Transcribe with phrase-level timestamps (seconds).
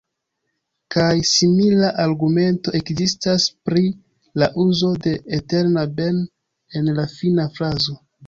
[0.93, 3.83] Kaj simila argumento ekzistas pri
[4.43, 6.21] la uzo de "eterna ben'"
[6.81, 7.99] en la fina frazo.